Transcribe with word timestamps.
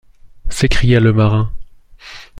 S’écria 0.49 0.99
le 0.99 1.13
marin 1.13 1.53